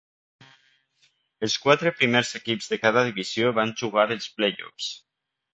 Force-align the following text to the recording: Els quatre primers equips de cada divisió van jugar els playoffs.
Els 1.47 1.57
quatre 1.65 1.93
primers 1.99 2.33
equips 2.41 2.71
de 2.73 2.81
cada 2.87 3.07
divisió 3.11 3.55
van 3.61 3.77
jugar 3.83 4.11
els 4.17 4.31
playoffs. 4.41 4.93